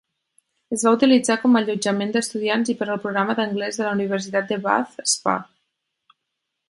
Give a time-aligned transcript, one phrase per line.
[0.75, 4.49] Es va utilitzar com a allotjament d'estudiants i per al Programa d'anglès de la Universitat
[4.53, 5.37] de Bath Spa.